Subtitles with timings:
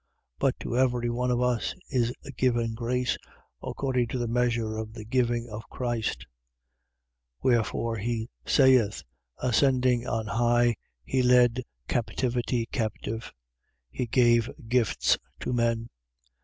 [0.39, 3.19] But to every one of us is given grace,
[3.61, 6.21] according to the measure of the giving of Christ.
[7.43, 7.43] 4:8.
[7.43, 9.03] Wherefore he saith:
[9.43, 10.73] Ascending on high,
[11.05, 13.31] he led captivity captive:
[13.91, 15.81] he gave gifts to men.
[15.83, 15.87] 4:9.